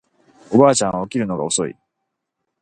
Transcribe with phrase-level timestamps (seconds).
[0.49, 1.75] おばあちゃんは起きるのが遅い